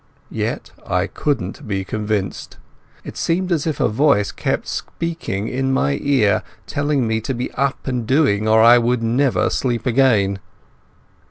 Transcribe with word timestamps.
Yet 0.31 0.71
I 0.83 1.05
couldn't 1.05 1.67
be 1.67 1.85
convinced. 1.85 2.57
It 3.03 3.15
seemed 3.17 3.51
as 3.51 3.67
if 3.67 3.79
a 3.79 3.87
voice 3.87 4.31
kept 4.31 4.67
speaking 4.67 5.47
in 5.47 5.71
my 5.71 5.99
ear, 6.01 6.41
telling 6.65 7.07
me 7.07 7.21
to 7.21 7.35
be 7.35 7.51
up 7.51 7.85
and 7.85 8.07
doing, 8.07 8.47
or 8.47 8.63
I 8.63 8.79
would 8.79 9.03
never 9.03 9.51
sleep 9.51 9.85
again. 9.85 10.39